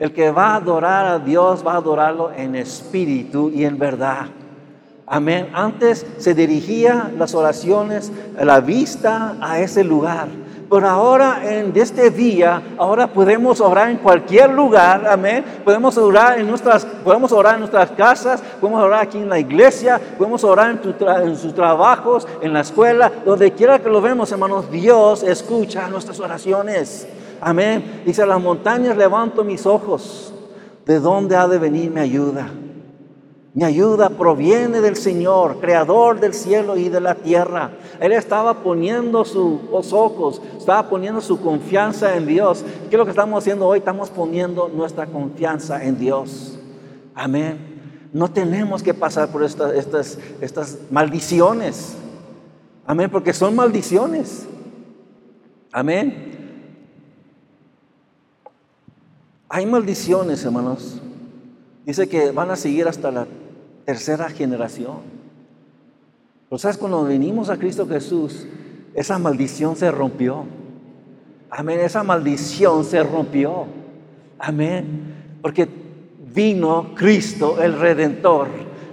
[0.00, 4.28] el que va a adorar a Dios va a adorarlo en espíritu y en verdad.
[5.12, 5.50] Amén.
[5.52, 10.26] Antes se dirigía las oraciones, la vista a ese lugar.
[10.70, 15.44] Pero ahora en este día, ahora podemos orar en cualquier lugar, amén.
[15.66, 20.00] Podemos orar en nuestras, podemos orar en nuestras casas, podemos orar aquí en la iglesia,
[20.16, 24.70] podemos orar en, en sus trabajos, en la escuela, donde quiera que lo vemos, hermanos.
[24.70, 27.06] Dios escucha nuestras oraciones,
[27.38, 28.00] amén.
[28.06, 30.32] Dice, a las montañas levanto mis ojos.
[30.86, 32.48] ¿De dónde ha de venir mi ayuda?
[33.54, 37.72] Mi ayuda proviene del Señor, creador del cielo y de la tierra.
[38.00, 42.64] Él estaba poniendo sus ojos, estaba poniendo su confianza en Dios.
[42.88, 43.80] ¿Qué es lo que estamos haciendo hoy?
[43.80, 46.58] Estamos poniendo nuestra confianza en Dios.
[47.14, 47.58] Amén.
[48.10, 51.94] No tenemos que pasar por estas, estas, estas maldiciones.
[52.86, 54.46] Amén, porque son maldiciones.
[55.70, 56.32] Amén.
[59.50, 61.02] Hay maldiciones, hermanos.
[61.84, 63.26] Dice que van a seguir hasta la
[63.84, 65.22] tercera generación.
[66.56, 68.46] Sabes, cuando venimos a Cristo Jesús,
[68.94, 70.44] esa maldición se rompió.
[71.50, 73.66] Amén, esa maldición se rompió.
[74.38, 75.38] Amén.
[75.40, 75.68] Porque
[76.34, 78.48] vino Cristo, el Redentor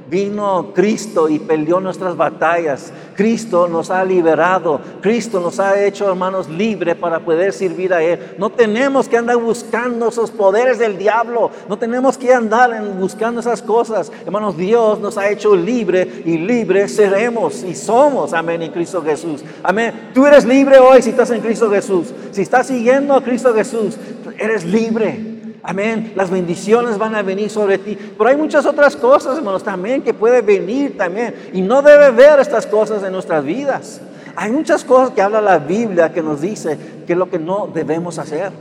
[0.10, 2.92] Vino Cristo y peleó nuestras batallas.
[3.16, 4.82] Cristo nos ha liberado.
[5.02, 8.36] Cristo nos ha hecho, hermanos, libres para poder servir a Él.
[8.40, 11.52] No tenemos que andar buscando esos poderes del diablo.
[11.68, 14.12] No tenemos que andar buscando esas cosas.
[14.26, 18.34] Hermanos, Dios nos ha hecho libre y libres seremos y somos.
[18.34, 18.64] Amén.
[18.64, 19.44] En Cristo Jesús.
[19.62, 20.10] Amén.
[20.14, 22.08] Tú eres libre hoy si estás en Cristo Jesús.
[22.32, 23.96] Si estás siguiendo a Cristo Jesús,
[24.40, 25.29] eres libre.
[25.64, 26.14] Amén.
[26.16, 27.96] Las bendiciones van a venir sobre ti.
[27.96, 31.36] Pero hay muchas otras cosas, hermanos, también que puede venir también.
[31.54, 34.02] Y no debe ver estas cosas en nuestras vidas.
[34.36, 37.68] Hay muchas cosas que habla la Biblia que nos dice que es lo que no
[37.74, 38.52] debemos hacer.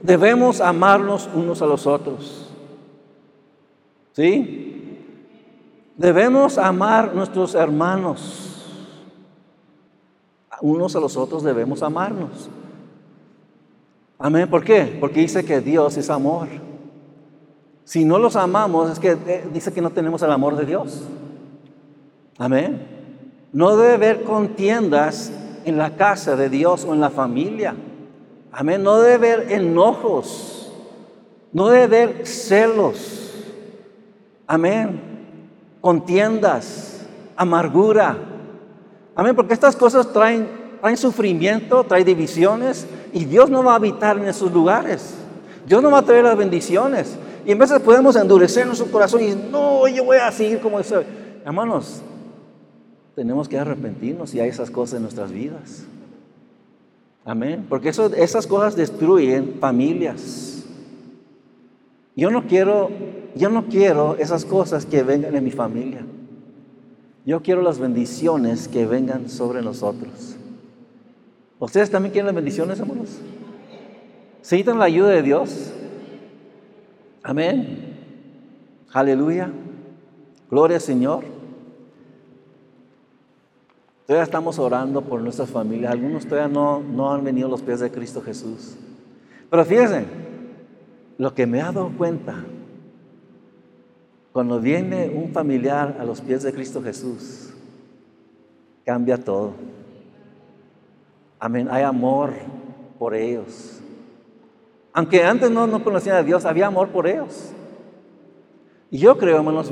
[0.00, 2.50] Debemos amarnos unos a los otros.
[4.12, 5.04] ¿Sí?
[5.96, 8.44] Debemos amar nuestros hermanos.
[10.60, 12.48] Unos a los otros debemos amarnos.
[14.18, 14.48] Amén.
[14.50, 14.96] ¿Por qué?
[14.98, 16.48] Porque dice que Dios es amor.
[17.84, 21.04] Si no los amamos, es que eh, dice que no tenemos el amor de Dios.
[22.36, 22.86] Amén.
[23.52, 25.32] No debe haber contiendas
[25.64, 27.74] en la casa de Dios o en la familia.
[28.52, 28.82] Amén.
[28.82, 30.72] No debe haber enojos.
[31.52, 33.32] No debe haber celos.
[34.46, 35.00] Amén.
[35.80, 38.18] Contiendas, amargura.
[39.14, 39.34] Amén.
[39.34, 40.48] Porque estas cosas traen,
[40.80, 42.86] traen sufrimiento, traen divisiones.
[43.12, 45.14] Y Dios no va a habitar en esos lugares.
[45.66, 47.16] Dios no va a traer las bendiciones.
[47.44, 51.02] Y en veces podemos endurecer nuestro corazón y no, yo voy a seguir como eso.
[51.44, 52.02] Hermanos,
[53.14, 55.84] tenemos que arrepentirnos si hay esas cosas en nuestras vidas.
[57.24, 57.66] Amén.
[57.68, 60.64] Porque eso, esas cosas destruyen familias.
[62.16, 62.90] Yo no quiero,
[63.34, 66.04] yo no quiero esas cosas que vengan en mi familia.
[67.26, 70.37] Yo quiero las bendiciones que vengan sobre nosotros.
[71.58, 73.18] ¿Ustedes también quieren las bendiciones, hermanos?
[74.38, 75.72] ¿Necesitan la ayuda de Dios?
[77.22, 77.96] Amén.
[78.92, 79.50] Aleluya.
[80.50, 81.24] Gloria al Señor.
[84.06, 85.92] Todavía estamos orando por nuestras familias.
[85.92, 88.76] Algunos todavía no, no han venido a los pies de Cristo Jesús.
[89.50, 90.06] Pero fíjense,
[91.18, 92.44] lo que me ha dado cuenta,
[94.32, 97.52] cuando viene un familiar a los pies de Cristo Jesús,
[98.86, 99.52] cambia todo.
[101.38, 101.68] Amén.
[101.70, 102.32] Hay amor
[102.98, 103.80] por ellos.
[104.92, 107.52] Aunque antes no, no conocían a Dios, había amor por ellos.
[108.90, 109.70] Y yo creo, hermanos,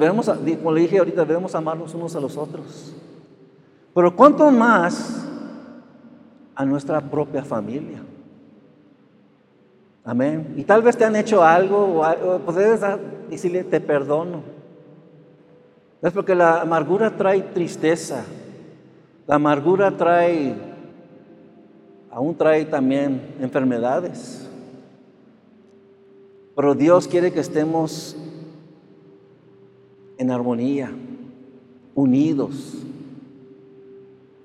[0.59, 2.95] como le dije ahorita, debemos amarnos unos a los otros.
[3.95, 5.27] Pero cuánto más
[6.55, 8.03] a nuestra propia familia.
[10.05, 10.55] Amén.
[10.57, 12.81] Y tal vez te han hecho algo, o puedes
[13.29, 14.43] decirle, te perdono.
[16.03, 18.25] Es porque la amargura trae tristeza.
[19.27, 20.55] La amargura trae,
[22.17, 24.49] aún trae también enfermedades.
[26.55, 28.17] Pero Dios quiere que estemos
[30.17, 30.91] en armonía,
[31.95, 32.79] unidos.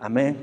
[0.02, 0.36] Amén.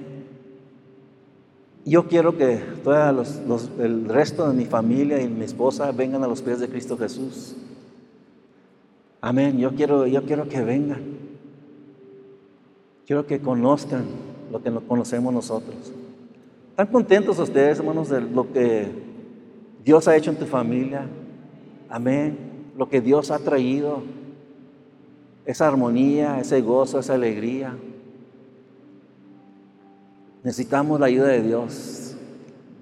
[1.84, 3.42] Yo quiero que todos
[3.78, 7.56] el resto de mi familia y mi esposa vengan a los pies de Cristo Jesús.
[9.20, 9.58] Amén.
[9.58, 11.02] Yo quiero, yo quiero que vengan.
[13.06, 14.06] Quiero que conozcan
[14.50, 15.92] lo que conocemos nosotros.
[16.78, 18.86] ¿Están contentos ustedes, hermanos, de lo que
[19.84, 21.08] Dios ha hecho en tu familia?
[21.88, 22.38] Amén.
[22.76, 24.02] Lo que Dios ha traído.
[25.44, 27.76] Esa armonía, ese gozo, esa alegría.
[30.44, 32.16] Necesitamos la ayuda de Dios.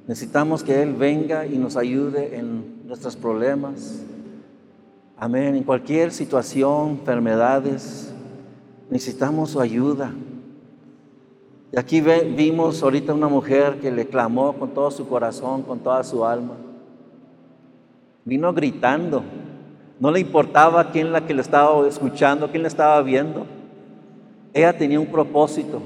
[0.06, 4.02] Necesitamos que Él venga y nos ayude en nuestros problemas.
[5.16, 5.54] Amén.
[5.54, 8.12] En cualquier situación, enfermedades,
[8.90, 10.12] necesitamos su ayuda.
[11.72, 16.04] Y aquí vimos ahorita una mujer que le clamó con todo su corazón, con toda
[16.04, 16.54] su alma.
[18.24, 19.22] Vino gritando.
[19.98, 23.46] No le importaba quién la que le estaba escuchando, quién le estaba viendo.
[24.52, 25.80] Ella tenía un propósito.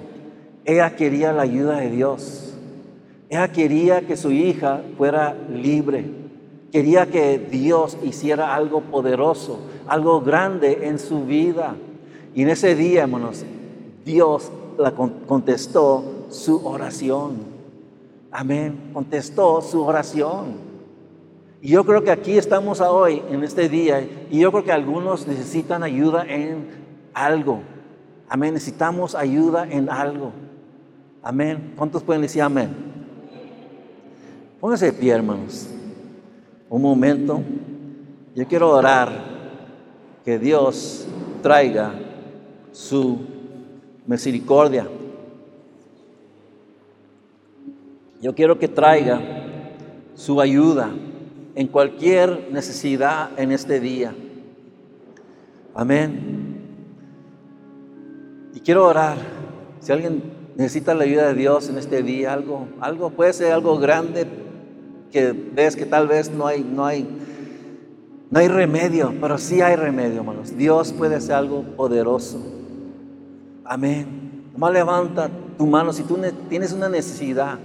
[0.65, 2.55] Ella quería la ayuda de Dios.
[3.29, 6.05] Ella quería que su hija fuera libre.
[6.73, 11.75] Quería que Dios hiciera algo poderoso, algo grande en su vida.
[12.35, 13.45] Y en ese día, hermanos,
[14.05, 14.53] Dios
[15.27, 17.39] contestó su oración.
[18.31, 18.91] Amén.
[18.93, 20.71] Contestó su oración.
[21.61, 25.27] Y yo creo que aquí estamos hoy, en este día, y yo creo que algunos
[25.27, 26.69] necesitan ayuda en
[27.13, 27.61] algo.
[28.29, 28.55] Amén.
[28.55, 30.33] Necesitamos ayuda en algo.
[31.23, 31.75] Amén.
[31.77, 32.75] ¿Cuántos pueden decir amén?
[34.61, 35.69] Pónganse de pie, hermanos.
[36.69, 37.43] Un momento.
[38.35, 39.11] Yo quiero orar
[40.25, 41.07] que Dios
[41.43, 41.93] traiga
[42.73, 43.19] su
[44.11, 44.89] misericordia.
[48.21, 49.21] Yo quiero que traiga
[50.17, 50.91] su ayuda
[51.55, 54.13] en cualquier necesidad en este día.
[55.77, 56.59] Amén.
[58.53, 59.17] Y quiero orar.
[59.79, 60.25] Si alguien
[60.57, 64.27] necesitas la ayuda de Dios en este día, algo, algo puede ser algo grande
[65.13, 67.07] que ves que tal vez no hay, no hay,
[68.29, 70.57] no hay remedio, pero sí hay remedio, hermanos.
[70.57, 72.60] Dios puede hacer algo poderoso.
[73.71, 74.51] Amén.
[74.53, 77.57] Nomás levanta tu mano si tú tienes una necesidad.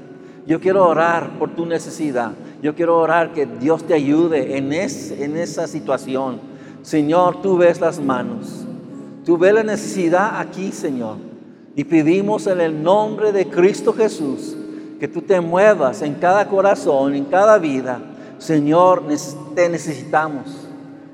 [0.46, 2.34] Yo quiero orar por tu necesidad.
[2.62, 6.40] Yo quiero orar que Dios te ayude en, en esa situación.
[6.84, 8.68] Señor, tú ves las manos.
[9.26, 11.16] Tú ves la necesidad aquí, Señor.
[11.76, 14.56] Y pedimos en el nombre de Cristo Jesús
[15.00, 18.00] que tú te muevas en cada corazón, en cada vida.
[18.38, 19.02] Señor,
[19.56, 20.68] te necesitamos.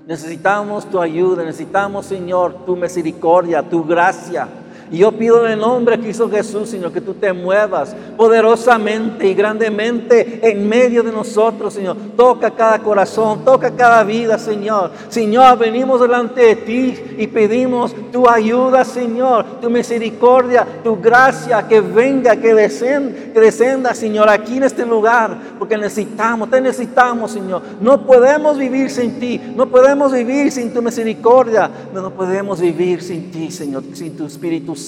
[0.05, 4.49] Necesitamos tu ayuda, necesitamos, Señor, tu misericordia, tu gracia.
[4.91, 9.25] Y yo pido en el nombre de Cristo Jesús, Señor, que tú te muevas poderosamente
[9.25, 11.95] y grandemente en medio de nosotros, Señor.
[12.17, 14.91] Toca cada corazón, toca cada vida, Señor.
[15.07, 21.79] Señor, venimos delante de ti y pedimos tu ayuda, Señor, tu misericordia, tu gracia, que
[21.79, 27.61] venga, que descienda, que descienda, Señor, aquí en este lugar, porque necesitamos, te necesitamos, Señor.
[27.79, 33.31] No podemos vivir sin ti, no podemos vivir sin tu misericordia, no podemos vivir sin
[33.31, 34.80] ti, Señor, sin tu Espíritu Santo,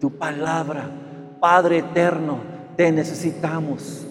[0.00, 0.90] tu palabra.
[1.40, 2.38] Padre eterno,
[2.76, 4.06] te necesitamos.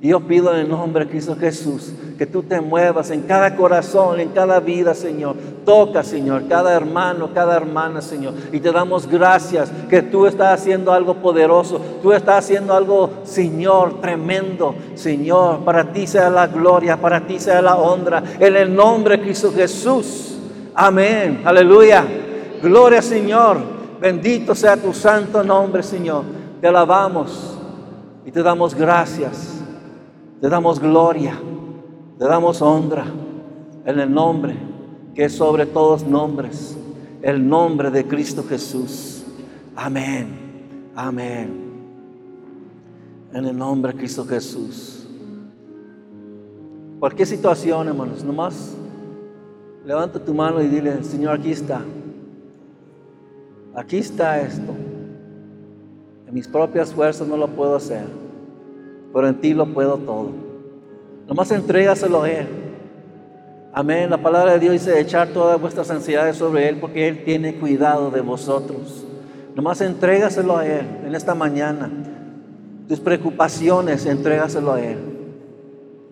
[0.00, 4.20] Yo pido en el nombre de Cristo Jesús que tú te muevas en cada corazón,
[4.20, 5.36] en cada vida, Señor.
[5.64, 8.34] Toca, Señor, cada hermano, cada hermana, Señor.
[8.52, 11.80] Y te damos gracias que tú estás haciendo algo poderoso.
[12.02, 14.74] Tú estás haciendo algo, Señor, tremendo.
[14.96, 18.22] Señor, para ti sea la gloria, para ti sea la honra.
[18.38, 20.34] En el nombre de Cristo Jesús.
[20.74, 21.40] Amén.
[21.44, 22.04] Aleluya.
[22.62, 23.79] Gloria, Señor.
[24.00, 26.24] Bendito sea tu santo nombre, Señor.
[26.60, 27.58] Te alabamos
[28.24, 29.60] y te damos gracias.
[30.40, 31.38] Te damos gloria,
[32.18, 33.04] te damos honra
[33.84, 34.56] en el nombre
[35.14, 36.78] que es sobre todos nombres,
[37.20, 39.22] el nombre de Cristo Jesús.
[39.76, 41.60] Amén, amén.
[43.34, 45.06] En el nombre de Cristo Jesús.
[46.98, 48.74] Cualquier situación, hermanos, nomás
[49.84, 51.82] levanta tu mano y dile, Señor, aquí está.
[53.74, 54.74] Aquí está esto.
[56.26, 58.04] En mis propias fuerzas no lo puedo hacer
[59.12, 60.30] pero en ti lo puedo todo.
[61.26, 62.46] Nomás entrégaselo a Él.
[63.72, 64.10] Amén.
[64.10, 68.10] La palabra de Dios dice echar todas vuestras ansiedades sobre Él porque Él tiene cuidado
[68.10, 69.04] de vosotros.
[69.54, 71.90] Nomás entrégaselo a Él en esta mañana.
[72.88, 74.98] Tus preocupaciones, entrégaselo a Él.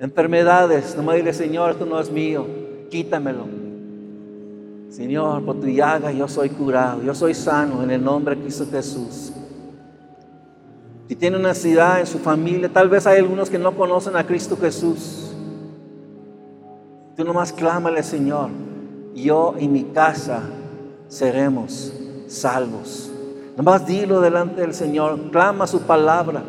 [0.00, 2.46] Enfermedades, nomás dile, Señor, esto no es mío,
[2.88, 3.57] quítamelo.
[4.90, 8.66] Señor, por tu llaga yo soy curado, yo soy sano en el nombre de Cristo
[8.70, 9.32] Jesús.
[11.08, 14.26] Si tiene una ciudad en su familia, tal vez hay algunos que no conocen a
[14.26, 15.32] Cristo Jesús.
[17.16, 18.50] Tú nomás clámale, Señor,
[19.14, 20.42] yo y mi casa
[21.08, 21.92] seremos
[22.26, 23.10] salvos.
[23.56, 26.42] Nomás dilo delante del Señor, clama su palabra.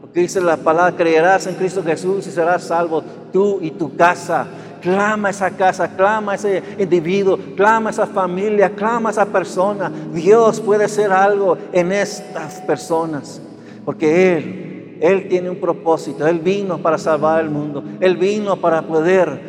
[0.00, 4.46] Porque dice la palabra, creerás en Cristo Jesús y serás salvo tú y tu casa.
[4.84, 9.90] Clama esa casa, clama ese individuo, clama esa familia, clama esa persona.
[10.12, 13.40] Dios puede hacer algo en estas personas.
[13.86, 16.26] Porque Él, Él tiene un propósito.
[16.26, 17.82] Él vino para salvar el mundo.
[17.98, 19.40] Él vino para poder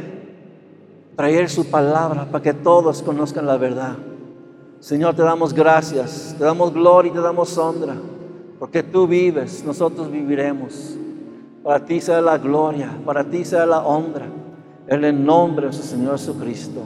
[1.18, 3.98] traer su palabra para que todos conozcan la verdad.
[4.80, 7.98] Señor, te damos gracias, te damos gloria y te damos honra.
[8.58, 10.96] Porque tú vives, nosotros viviremos.
[11.62, 14.28] Para ti sea la gloria, para ti sea la honra.
[14.88, 16.82] En el nombre de su Señor Jesucristo.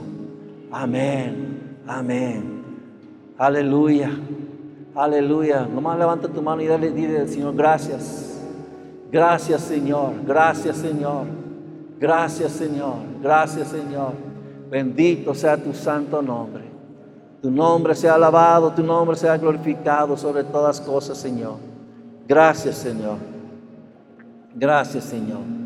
[0.70, 1.80] Amén.
[1.86, 2.64] Amén.
[3.36, 4.10] Aleluya.
[4.94, 5.66] Aleluya.
[5.66, 8.40] Nomás levanta tu mano y dale, dile al Señor, gracias.
[9.10, 11.26] Gracias Señor, gracias Señor.
[11.98, 14.12] Gracias Señor, gracias Señor.
[14.70, 16.64] Bendito sea tu santo nombre.
[17.42, 21.56] Tu nombre sea alabado, tu nombre sea glorificado sobre todas cosas, Señor.
[22.26, 23.16] Gracias Señor.
[24.54, 25.59] Gracias Señor.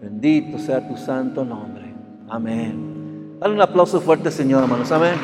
[0.00, 1.92] Bendito sea tu santo nombre.
[2.28, 3.36] Amén.
[3.40, 4.92] Dale un aplauso fuerte, Señor, hermanos.
[4.92, 5.14] Amén.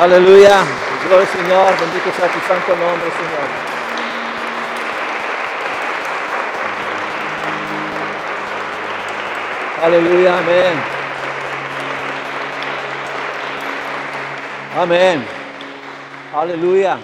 [0.00, 0.62] Aleluya.
[1.06, 3.68] Gloria al Señor, bendito sea tu santo nombre, Señor.
[9.82, 10.74] Aleluya, amén.
[14.76, 15.24] Amén.
[16.34, 16.98] Aleluya.